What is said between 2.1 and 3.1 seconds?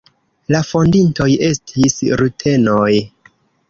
rutenoj.